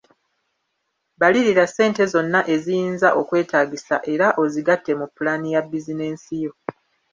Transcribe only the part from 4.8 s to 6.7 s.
mu pulaani ya bizinensi yo.